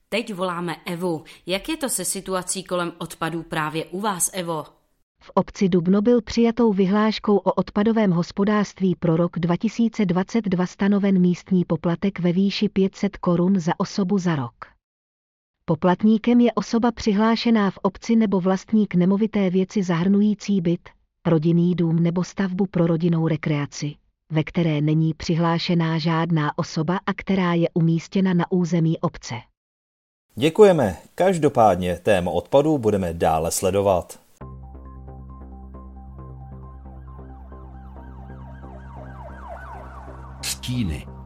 Teď 0.09 0.33
voláme 0.33 0.75
Evu. 0.85 1.23
Jak 1.45 1.69
je 1.69 1.77
to 1.77 1.89
se 1.89 2.05
situací 2.05 2.63
kolem 2.63 2.93
odpadů 2.97 3.43
právě 3.43 3.85
u 3.85 3.99
vás, 3.99 4.29
Evo? 4.33 4.78
V 5.21 5.31
obci 5.33 5.69
Dubno 5.69 6.01
byl 6.01 6.21
přijatou 6.21 6.73
vyhláškou 6.73 7.37
o 7.37 7.53
odpadovém 7.53 8.11
hospodářství 8.11 8.95
pro 8.95 9.17
rok 9.17 9.39
2022 9.39 10.65
stanoven 10.65 11.19
místní 11.19 11.65
poplatek 11.65 12.19
ve 12.19 12.31
výši 12.31 12.69
500 12.69 13.17
korun 13.17 13.59
za 13.59 13.73
osobu 13.77 14.17
za 14.17 14.35
rok. 14.35 14.53
Poplatníkem 15.65 16.39
je 16.39 16.53
osoba 16.53 16.91
přihlášená 16.91 17.71
v 17.71 17.77
obci 17.81 18.15
nebo 18.15 18.39
vlastník 18.39 18.95
nemovité 18.95 19.49
věci 19.49 19.83
zahrnující 19.83 20.61
byt, 20.61 20.89
rodinný 21.27 21.75
dům 21.75 22.03
nebo 22.03 22.23
stavbu 22.23 22.65
pro 22.65 22.87
rodinnou 22.87 23.27
rekreaci, 23.27 23.95
ve 24.31 24.43
které 24.43 24.81
není 24.81 25.13
přihlášená 25.13 25.97
žádná 25.97 26.57
osoba 26.57 26.99
a 27.05 27.13
která 27.13 27.53
je 27.53 27.69
umístěna 27.73 28.33
na 28.33 28.51
území 28.51 28.99
obce. 28.99 29.35
Děkujeme. 30.35 30.97
Každopádně 31.15 31.95
téma 32.03 32.31
odpadů 32.31 32.77
budeme 32.77 33.13
dále 33.13 33.51
sledovat. 33.51 34.19
chine 40.69 41.18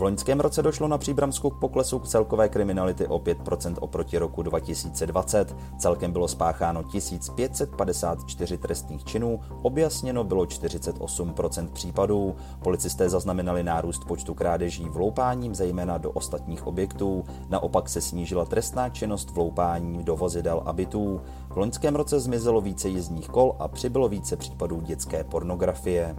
V 0.00 0.02
loňském 0.02 0.40
roce 0.40 0.62
došlo 0.62 0.88
na 0.88 0.98
Příbramsku 0.98 1.50
k 1.50 1.58
poklesu 1.58 1.98
k 1.98 2.08
celkové 2.08 2.48
kriminality 2.48 3.06
o 3.06 3.18
5% 3.18 3.74
oproti 3.80 4.18
roku 4.18 4.42
2020. 4.42 5.56
Celkem 5.78 6.12
bylo 6.12 6.28
spácháno 6.28 6.82
1554 6.82 8.58
trestných 8.58 9.04
činů, 9.04 9.40
objasněno 9.62 10.24
bylo 10.24 10.44
48% 10.44 11.68
případů. 11.68 12.34
Policisté 12.62 13.08
zaznamenali 13.08 13.62
nárůst 13.62 14.04
počtu 14.04 14.34
krádeží 14.34 14.84
vloupáním 14.84 15.54
zejména 15.54 15.98
do 15.98 16.10
ostatních 16.10 16.66
objektů. 16.66 17.24
Naopak 17.48 17.88
se 17.88 18.00
snížila 18.00 18.44
trestná 18.44 18.88
činnost 18.88 19.30
vloupání 19.30 20.04
do 20.04 20.16
vozidel 20.16 20.62
a 20.66 20.72
bytů. 20.72 21.20
V 21.50 21.56
loňském 21.56 21.96
roce 21.96 22.20
zmizelo 22.20 22.60
více 22.60 22.88
jízdních 22.88 23.28
kol 23.28 23.56
a 23.58 23.68
přibylo 23.68 24.08
více 24.08 24.36
případů 24.36 24.80
dětské 24.80 25.24
pornografie. 25.24 26.16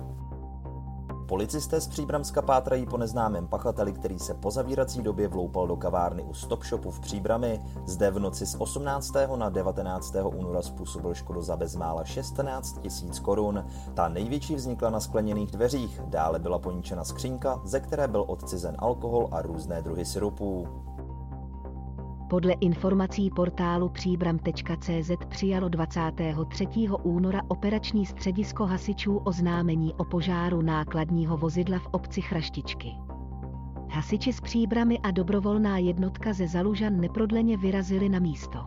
Policisté 1.31 1.81
z 1.81 1.87
Příbramska 1.87 2.41
pátrají 2.41 2.85
po 2.85 2.97
neznámém 2.97 3.47
pachateli, 3.47 3.93
který 3.93 4.19
se 4.19 4.33
po 4.33 4.51
zavírací 4.51 5.01
době 5.01 5.27
vloupal 5.27 5.67
do 5.67 5.75
kavárny 5.75 6.23
u 6.23 6.33
Stop 6.33 6.63
Shopu 6.63 6.91
v 6.91 6.99
Příbrami. 6.99 7.61
Zde 7.85 8.11
v 8.11 8.19
noci 8.19 8.45
z 8.45 8.55
18. 8.59 9.13
na 9.35 9.49
19. 9.49 10.15
února 10.23 10.61
způsobil 10.61 11.13
škodu 11.13 11.41
za 11.41 11.57
bezmála 11.57 12.03
16 12.03 12.81
tisíc 12.81 13.19
korun. 13.19 13.65
Ta 13.93 14.09
největší 14.09 14.55
vznikla 14.55 14.89
na 14.89 14.99
skleněných 14.99 15.51
dveřích, 15.51 16.01
dále 16.05 16.39
byla 16.39 16.59
poničena 16.59 17.03
skřínka, 17.03 17.61
ze 17.63 17.79
které 17.79 18.07
byl 18.07 18.25
odcizen 18.27 18.75
alkohol 18.79 19.27
a 19.31 19.41
různé 19.41 19.81
druhy 19.81 20.05
syrupů. 20.05 20.67
Podle 22.31 22.53
informací 22.53 23.29
portálu 23.29 23.89
příbram.cz 23.89 25.11
přijalo 25.29 25.69
23. 25.69 26.67
února 27.03 27.41
operační 27.47 28.05
středisko 28.05 28.65
hasičů 28.65 29.17
oznámení 29.17 29.93
o 29.93 30.03
požáru 30.03 30.61
nákladního 30.61 31.37
vozidla 31.37 31.79
v 31.79 31.87
obci 31.91 32.21
Chraštičky. 32.21 32.91
Hasiči 33.89 34.33
z 34.33 34.41
Příbramy 34.41 34.99
a 34.99 35.11
dobrovolná 35.11 35.77
jednotka 35.77 36.33
ze 36.33 36.47
Zalužan 36.47 36.99
neprodleně 36.99 37.57
vyrazili 37.57 38.09
na 38.09 38.19
místo. 38.19 38.59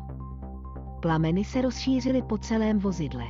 Plameny 1.02 1.44
se 1.44 1.62
rozšířily 1.62 2.22
po 2.22 2.38
celém 2.38 2.78
vozidle. 2.78 3.24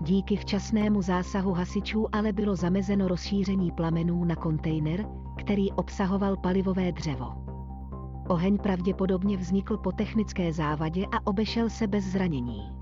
Díky 0.00 0.36
včasnému 0.36 1.02
zásahu 1.02 1.52
hasičů 1.52 2.06
ale 2.12 2.32
bylo 2.32 2.56
zamezeno 2.56 3.08
rozšíření 3.08 3.70
plamenů 3.70 4.24
na 4.24 4.36
kontejner, 4.36 5.06
který 5.36 5.72
obsahoval 5.72 6.36
palivové 6.36 6.92
dřevo. 6.92 7.45
Oheň 8.28 8.58
pravděpodobně 8.58 9.36
vznikl 9.36 9.76
po 9.76 9.92
technické 9.92 10.52
závadě 10.52 11.06
a 11.06 11.26
obešel 11.26 11.70
se 11.70 11.86
bez 11.86 12.04
zranění. 12.04 12.72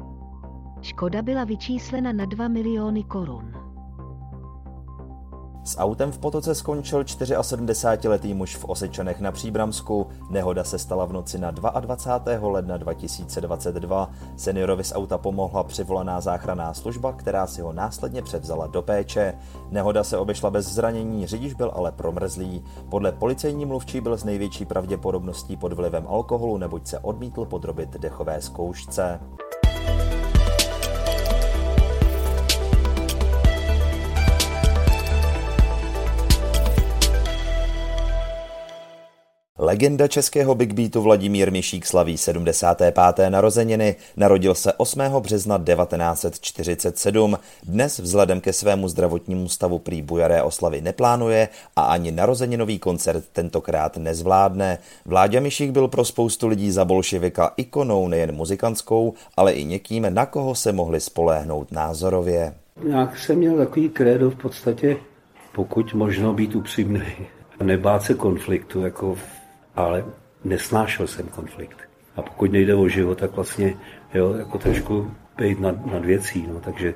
Škoda 0.80 1.22
byla 1.22 1.44
vyčíslena 1.44 2.12
na 2.12 2.24
2 2.24 2.48
miliony 2.48 3.04
korun. 3.04 3.63
S 5.64 5.78
autem 5.78 6.12
v 6.12 6.18
potoce 6.18 6.54
skončil 6.54 7.02
74-letý 7.02 8.34
muž 8.34 8.56
v 8.56 8.64
Osečanech 8.64 9.20
na 9.20 9.32
Příbramsku. 9.32 10.06
Nehoda 10.30 10.64
se 10.64 10.78
stala 10.78 11.04
v 11.04 11.12
noci 11.12 11.38
na 11.38 11.50
22. 11.50 12.48
ledna 12.48 12.76
2022. 12.76 14.10
Seniorovi 14.36 14.84
z 14.84 14.92
auta 14.92 15.18
pomohla 15.18 15.62
přivolaná 15.64 16.20
záchranná 16.20 16.74
služba, 16.74 17.12
která 17.12 17.46
si 17.46 17.62
ho 17.62 17.72
následně 17.72 18.22
převzala 18.22 18.66
do 18.66 18.82
péče. 18.82 19.34
Nehoda 19.70 20.04
se 20.04 20.18
obešla 20.18 20.50
bez 20.50 20.66
zranění, 20.66 21.26
řidič 21.26 21.54
byl 21.54 21.72
ale 21.74 21.92
promrzlý. 21.92 22.64
Podle 22.90 23.12
policejní 23.12 23.66
mluvčí 23.66 24.00
byl 24.00 24.16
s 24.16 24.24
největší 24.24 24.64
pravděpodobností 24.64 25.56
pod 25.56 25.72
vlivem 25.72 26.06
alkoholu, 26.08 26.58
neboť 26.58 26.86
se 26.86 26.98
odmítl 26.98 27.44
podrobit 27.44 27.90
dechové 27.90 28.40
zkoušce. 28.40 29.20
Legenda 39.64 40.08
českého 40.08 40.54
big 40.54 40.72
beatu 40.72 41.02
Vladimír 41.02 41.52
Mišík 41.52 41.86
slaví 41.86 42.18
75. 42.18 42.94
narozeniny. 43.28 43.96
Narodil 44.16 44.54
se 44.54 44.72
8. 44.72 45.00
března 45.20 45.58
1947. 45.58 47.38
Dnes 47.62 47.98
vzhledem 47.98 48.40
ke 48.40 48.52
svému 48.52 48.88
zdravotnímu 48.88 49.48
stavu 49.48 49.78
prý 49.78 50.02
bujaré 50.02 50.42
oslavy 50.42 50.80
neplánuje 50.80 51.48
a 51.76 51.82
ani 51.82 52.12
narozeninový 52.12 52.78
koncert 52.78 53.24
tentokrát 53.32 53.96
nezvládne. 53.96 54.78
Vláďa 55.04 55.40
Mišík 55.40 55.70
byl 55.70 55.88
pro 55.88 56.04
spoustu 56.04 56.48
lidí 56.48 56.70
za 56.70 56.84
bolševika 56.84 57.52
ikonou 57.56 58.08
nejen 58.08 58.32
muzikantskou, 58.32 59.14
ale 59.36 59.52
i 59.52 59.64
někým, 59.64 60.06
na 60.14 60.26
koho 60.26 60.54
se 60.54 60.72
mohli 60.72 61.00
spoléhnout 61.00 61.72
názorově. 61.72 62.54
Nějak 62.82 63.18
jsem 63.18 63.38
měl 63.38 63.56
takový 63.56 63.88
krédo 63.88 64.30
v 64.30 64.36
podstatě, 64.36 64.96
pokud 65.54 65.94
možno 65.94 66.34
být 66.34 66.54
upřímný, 66.54 67.12
nebát 67.62 68.02
se 68.02 68.14
konfliktu, 68.14 68.80
jako 68.80 69.16
ale 69.76 70.04
nesnášel 70.44 71.06
jsem 71.06 71.26
konflikt. 71.28 71.78
A 72.16 72.22
pokud 72.22 72.52
nejde 72.52 72.74
o 72.74 72.88
život, 72.88 73.18
tak 73.18 73.30
vlastně 73.30 73.74
jo, 74.14 74.34
jako 74.34 74.58
trošku 74.58 75.10
být 75.36 75.60
nad, 75.60 75.86
nad 75.86 76.04
věcí. 76.04 76.46
No, 76.48 76.60
takže 76.60 76.94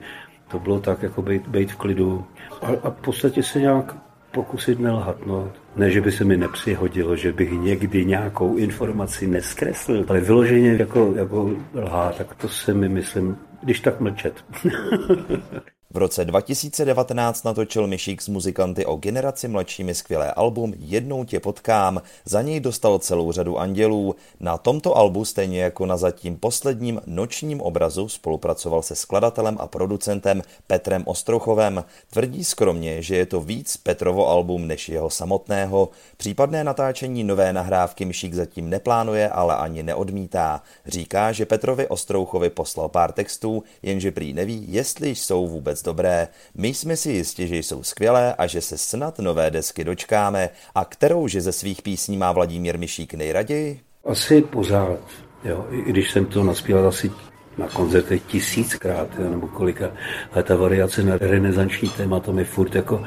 to 0.48 0.58
bylo 0.58 0.80
tak, 0.80 1.02
jako 1.02 1.22
být, 1.22 1.48
být 1.48 1.72
v 1.72 1.76
klidu 1.76 2.24
a, 2.62 2.66
a 2.82 2.90
v 2.90 3.00
podstatě 3.00 3.42
se 3.42 3.60
nějak 3.60 3.96
pokusit 4.30 4.80
nelhat. 4.80 5.26
No. 5.26 5.52
Ne, 5.76 5.90
že 5.90 6.00
by 6.00 6.12
se 6.12 6.24
mi 6.24 6.36
nepřihodilo, 6.36 7.16
že 7.16 7.32
bych 7.32 7.52
někdy 7.52 8.04
nějakou 8.04 8.56
informaci 8.56 9.26
neskreslil, 9.26 10.04
ale 10.08 10.20
vyloženě 10.20 10.76
jako, 10.78 11.12
jako 11.16 11.50
lhá, 11.74 12.12
tak 12.12 12.34
to 12.34 12.48
se 12.48 12.74
mi 12.74 12.88
myslím, 12.88 13.36
když 13.62 13.80
tak 13.80 14.00
mlčet. 14.00 14.44
V 15.90 15.96
roce 15.96 16.24
2019 16.24 17.44
natočil 17.44 17.86
Mišík 17.86 18.22
s 18.22 18.28
muzikanty 18.28 18.86
o 18.86 18.96
generaci 18.96 19.48
mladšími 19.48 19.94
skvělé 19.94 20.32
album 20.32 20.74
Jednou 20.78 21.24
tě 21.24 21.40
potkám, 21.40 22.02
za 22.24 22.42
něj 22.42 22.60
dostal 22.60 22.98
celou 22.98 23.32
řadu 23.32 23.58
andělů. 23.58 24.14
Na 24.40 24.58
tomto 24.58 24.96
albu, 24.96 25.24
stejně 25.24 25.62
jako 25.62 25.86
na 25.86 25.96
zatím 25.96 26.36
posledním 26.36 27.00
nočním 27.06 27.60
obrazu, 27.60 28.08
spolupracoval 28.08 28.82
se 28.82 28.96
skladatelem 28.96 29.56
a 29.60 29.66
producentem 29.66 30.42
Petrem 30.66 31.02
Ostrouchovem. 31.06 31.84
Tvrdí 32.10 32.44
skromně, 32.44 33.02
že 33.02 33.16
je 33.16 33.26
to 33.26 33.40
víc 33.40 33.76
Petrovo 33.76 34.28
album 34.28 34.66
než 34.66 34.88
jeho 34.88 35.10
samotného. 35.10 35.88
Případné 36.16 36.64
natáčení 36.64 37.24
nové 37.24 37.52
nahrávky 37.52 38.04
Mišík 38.04 38.34
zatím 38.34 38.70
neplánuje, 38.70 39.28
ale 39.28 39.56
ani 39.56 39.82
neodmítá. 39.82 40.62
Říká, 40.86 41.32
že 41.32 41.46
Petrovi 41.46 41.88
Ostrouchovi 41.88 42.50
poslal 42.50 42.88
pár 42.88 43.12
textů, 43.12 43.62
jenže 43.82 44.12
prý 44.12 44.32
neví, 44.32 44.64
jestli 44.68 45.10
jsou 45.10 45.46
vůbec 45.46 45.77
vůbec 45.78 45.82
dobré. 45.82 46.28
My 46.54 46.74
jsme 46.74 46.96
si 46.96 47.10
jistí, 47.10 47.46
že 47.46 47.56
jsou 47.56 47.82
skvělé 47.82 48.34
a 48.34 48.46
že 48.46 48.60
se 48.60 48.78
snad 48.78 49.18
nové 49.18 49.50
desky 49.50 49.84
dočkáme. 49.84 50.50
A 50.74 50.84
kterou 50.84 51.28
že 51.28 51.40
ze 51.40 51.52
svých 51.52 51.82
písní 51.82 52.16
má 52.16 52.32
Vladimír 52.32 52.78
Mišík 52.78 53.14
nejraději? 53.14 53.80
Asi 54.04 54.42
pořád. 54.42 54.98
Jo. 55.44 55.66
I 55.70 55.82
když 55.82 56.10
jsem 56.10 56.26
to 56.26 56.44
naspíval 56.44 56.88
asi 56.88 57.10
na 57.58 57.68
koncertech 57.68 58.22
tisíckrát, 58.22 59.08
jo, 59.18 59.30
nebo 59.30 59.48
kolika, 59.48 59.90
ale 60.32 60.42
ta 60.42 60.56
variace 60.56 61.02
na 61.02 61.18
renesanční 61.18 61.88
téma, 61.88 62.20
to 62.20 62.32
mi 62.32 62.44
furt 62.44 62.74
jako 62.74 63.02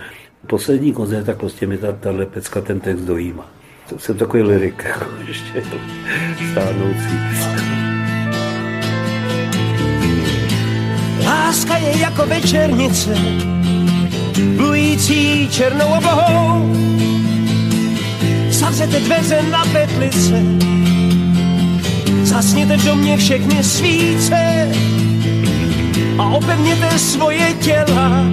poslední 0.48 0.94
koncert, 0.94 1.26
tak 1.26 1.38
prostě 1.38 1.68
mi 1.68 1.78
ta, 1.78 1.92
tahle 1.92 2.26
pecka 2.26 2.62
ten 2.62 2.80
text 2.80 3.02
dojíma. 3.02 3.52
To 3.90 4.00
jsem 4.00 4.18
takový 4.18 4.44
lirik, 4.44 4.84
jako 4.84 5.06
ještě 5.28 5.64
stárnoucí. 6.52 7.91
Láska 11.52 11.78
je 11.78 12.00
jako 12.00 12.26
večernice, 12.26 13.16
plující 14.58 15.50
černou 15.52 15.86
oblohou. 15.86 16.76
Zavřete 18.50 19.00
dveře 19.00 19.42
na 19.52 19.66
petlice, 19.66 20.44
zasněte 22.24 22.78
v 22.78 22.86
domě 22.86 23.18
všechny 23.18 23.64
svíce 23.64 24.72
a 26.18 26.30
opevněte 26.30 27.00
svoje 27.00 27.54
těla. 27.54 28.26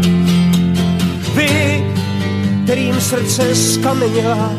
Vy, 1.35 1.85
kterým 2.65 3.01
srdce 3.01 3.55
skameněla, 3.55 4.53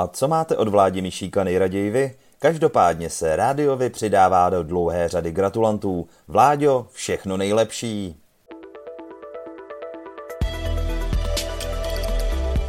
A 0.00 0.06
co 0.06 0.28
máte 0.28 0.56
od 0.56 0.68
Vládi 0.68 1.10
Šíka 1.10 1.44
nejraději 1.44 1.90
vy? 1.90 2.16
Každopádně 2.38 3.10
se 3.10 3.36
rádiovi 3.36 3.90
přidává 3.90 4.50
do 4.50 4.62
dlouhé 4.62 5.08
řady 5.08 5.32
gratulantů. 5.32 6.08
Vláďo, 6.28 6.86
všechno 6.92 7.36
nejlepší. 7.36 8.16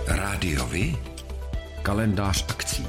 Rádiovi? 0.07 0.97
Kalendář 1.81 2.45
akcí. 2.49 2.87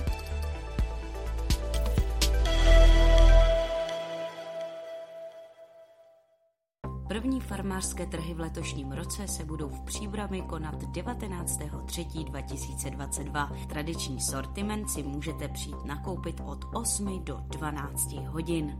První 7.23 7.41
farmářské 7.41 8.07
trhy 8.07 8.35
v 8.35 8.41
letošním 8.41 8.93
roce 8.93 9.29
se 9.29 9.45
budou 9.45 9.69
v 9.69 9.81
Příbrami 9.81 10.43
konat 10.43 10.83
19.3.2022. 10.83 13.67
Tradiční 13.67 14.21
sortiment 14.21 14.91
si 14.91 15.03
můžete 15.03 15.49
přijít 15.49 15.85
nakoupit 15.85 16.41
od 16.45 16.65
8 16.75 17.25
do 17.25 17.41
12 17.51 18.13
hodin. 18.13 18.79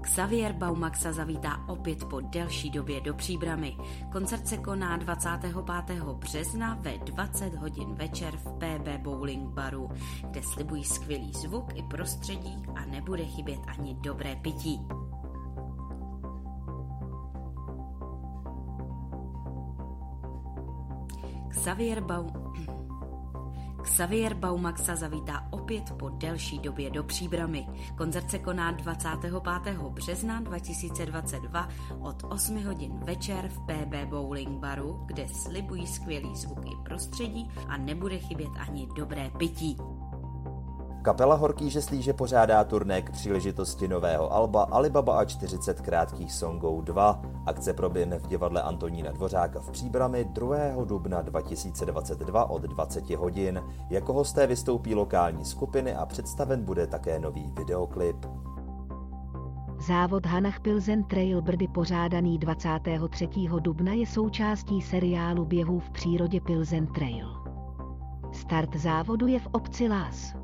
Xavier 0.00 0.52
Baumaxa 0.52 1.12
zavítá 1.12 1.64
opět 1.68 2.04
po 2.04 2.20
delší 2.20 2.70
době 2.70 3.00
do 3.00 3.14
Příbramy. 3.14 3.76
Koncert 4.12 4.48
se 4.48 4.56
koná 4.56 4.96
25. 4.96 6.02
března 6.02 6.78
ve 6.80 6.98
20 6.98 7.54
hodin 7.54 7.94
večer 7.94 8.36
v 8.36 8.52
PB 8.52 8.88
Bowling 9.02 9.48
Baru, 9.48 9.90
kde 10.30 10.42
slibují 10.42 10.84
skvělý 10.84 11.32
zvuk 11.32 11.66
i 11.74 11.82
prostředí 11.82 12.62
a 12.74 12.84
nebude 12.84 13.24
chybět 13.24 13.60
ani 13.66 13.94
dobré 13.94 14.36
pití. 14.36 14.80
Xavier 21.54 22.00
Baum... 22.00 22.32
Xavier 23.82 24.34
Baumaxa 24.34 24.96
zavítá 24.96 25.48
opět 25.50 25.92
po 25.98 26.08
delší 26.08 26.58
době 26.58 26.90
do 26.90 27.04
Příbramy. 27.04 27.66
Koncert 27.96 28.30
se 28.30 28.38
koná 28.38 28.72
25. 28.72 29.32
března 29.90 30.40
2022 30.40 31.68
od 32.00 32.24
8 32.28 32.64
hodin 32.64 32.98
večer 32.98 33.48
v 33.48 33.58
PB 33.58 34.08
Bowling 34.08 34.58
Baru, 34.58 35.02
kde 35.06 35.28
slibují 35.28 35.86
skvělý 35.86 36.36
zvuk 36.36 36.66
i 36.66 36.76
prostředí 36.84 37.50
a 37.68 37.76
nebude 37.76 38.18
chybět 38.18 38.50
ani 38.58 38.88
dobré 38.96 39.30
pití. 39.38 39.76
Kapela 41.04 41.34
Horký 41.34 41.70
žeslíže 41.70 42.12
pořádá 42.12 42.64
turné 42.64 43.02
k 43.02 43.10
příležitosti 43.10 43.88
nového 43.88 44.32
alba 44.32 44.62
Alibaba 44.62 45.18
a 45.18 45.24
40 45.24 45.80
krátkých 45.80 46.32
songů 46.32 46.80
2. 46.80 47.22
Akce 47.46 47.72
proběhne 47.72 48.18
v 48.18 48.26
divadle 48.26 48.62
Antonína 48.62 49.12
Dvořáka 49.12 49.60
v 49.60 49.70
Příbrami 49.70 50.24
2. 50.24 50.56
dubna 50.84 51.22
2022 51.22 52.50
od 52.50 52.62
20 52.62 53.10
hodin. 53.10 53.62
Jako 53.90 54.12
hosté 54.12 54.46
vystoupí 54.46 54.94
lokální 54.94 55.44
skupiny 55.44 55.94
a 55.94 56.06
představen 56.06 56.64
bude 56.64 56.86
také 56.86 57.18
nový 57.18 57.52
videoklip. 57.58 58.26
Závod 59.86 60.26
Hanach 60.26 60.60
Pilzen 60.60 61.04
Trail 61.04 61.42
Brdy 61.42 61.68
pořádaný 61.68 62.38
23. 62.38 63.28
dubna 63.60 63.92
je 63.92 64.06
součástí 64.06 64.82
seriálu 64.82 65.44
běhů 65.44 65.80
v 65.80 65.90
přírodě 65.90 66.40
Pilzen 66.40 66.86
Trail. 66.86 67.28
Start 68.32 68.76
závodu 68.76 69.26
je 69.26 69.40
v 69.40 69.46
obci 69.52 69.88
Lás. 69.88 70.43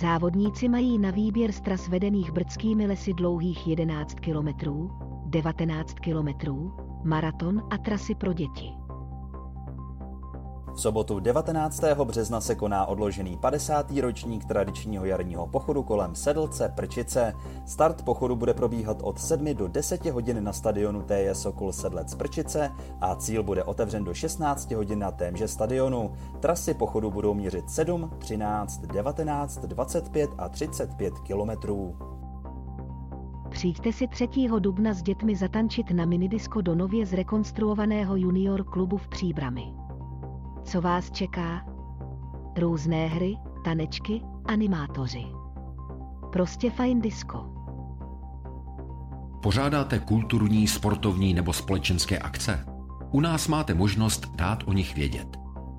Závodníci 0.00 0.68
mají 0.68 0.98
na 0.98 1.10
výběr 1.10 1.52
z 1.52 1.60
tras 1.60 1.88
vedených 1.88 2.32
brdskými 2.32 2.86
lesy 2.86 3.14
dlouhých 3.14 3.66
11 3.66 4.14
km, 4.14 4.48
19 5.26 5.94
km, 5.94 6.28
maraton 7.04 7.62
a 7.70 7.78
trasy 7.78 8.14
pro 8.14 8.32
děti. 8.32 8.79
V 10.74 10.80
sobotu 10.80 11.20
19. 11.20 11.82
března 12.04 12.40
se 12.40 12.54
koná 12.54 12.86
odložený 12.86 13.36
50. 13.36 13.90
ročník 13.90 14.44
tradičního 14.44 15.04
jarního 15.04 15.46
pochodu 15.46 15.82
kolem 15.82 16.14
Sedlce 16.14 16.72
Prčice. 16.76 17.34
Start 17.66 18.02
pochodu 18.02 18.36
bude 18.36 18.54
probíhat 18.54 18.96
od 19.02 19.18
7 19.18 19.54
do 19.54 19.68
10 19.68 20.06
hodin 20.06 20.44
na 20.44 20.52
stadionu 20.52 21.02
TJ 21.02 21.28
Sokol 21.32 21.72
Sedlec 21.72 22.14
Prčice 22.14 22.70
a 23.00 23.14
cíl 23.14 23.42
bude 23.42 23.64
otevřen 23.64 24.04
do 24.04 24.14
16 24.14 24.70
hodin 24.70 24.98
na 24.98 25.10
témže 25.10 25.48
stadionu. 25.48 26.12
Trasy 26.40 26.74
pochodu 26.74 27.10
budou 27.10 27.34
měřit 27.34 27.70
7, 27.70 28.10
13, 28.18 28.80
19, 28.80 29.58
25 29.58 30.30
a 30.38 30.48
35 30.48 31.18
kilometrů. 31.18 31.96
Přijďte 33.50 33.92
si 33.92 34.08
3. 34.08 34.28
dubna 34.58 34.94
s 34.94 35.02
dětmi 35.02 35.36
zatančit 35.36 35.90
na 35.90 36.04
minidisko 36.04 36.60
do 36.60 36.74
nově 36.74 37.06
zrekonstruovaného 37.06 38.16
junior 38.16 38.64
klubu 38.64 38.96
v 38.96 39.08
Příbrami. 39.08 39.79
Co 40.70 40.80
vás 40.80 41.10
čeká? 41.10 41.64
Různé 42.58 43.06
hry, 43.06 43.36
tanečky, 43.64 44.22
animátoři. 44.46 45.26
Prostě 46.32 46.70
fajn 46.70 47.00
disco. 47.00 47.44
Pořádáte 49.42 49.98
kulturní, 49.98 50.68
sportovní 50.68 51.34
nebo 51.34 51.52
společenské 51.52 52.18
akce? 52.18 52.64
U 53.10 53.20
nás 53.20 53.48
máte 53.48 53.74
možnost 53.74 54.26
dát 54.34 54.62
o 54.66 54.72
nich 54.72 54.94
vědět. 54.94 55.36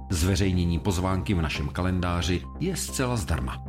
Zveřejnění 0.10 0.80
pozvánky 0.80 1.34
v 1.34 1.42
našem 1.42 1.70
kalendáři 1.70 2.44
je 2.60 2.76
zcela 2.76 3.16
zdarma. 3.16 3.64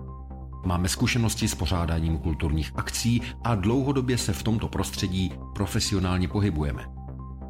Máme 0.66 0.88
zkušenosti 0.88 1.48
s 1.48 1.54
pořádáním 1.54 2.18
kulturních 2.18 2.72
akcí 2.76 3.22
a 3.44 3.54
dlouhodobě 3.54 4.18
se 4.18 4.32
v 4.32 4.42
tomto 4.42 4.68
prostředí 4.68 5.32
profesionálně 5.54 6.28
pohybujeme. 6.28 6.91